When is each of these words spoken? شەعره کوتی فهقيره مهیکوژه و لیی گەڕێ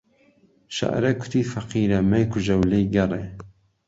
شەعره 0.75 1.11
کوتی 1.21 1.41
فهقيره 1.51 1.97
مهیکوژه 2.11 2.55
و 2.57 2.67
لیی 2.71 2.91
گەڕێ 2.95 3.23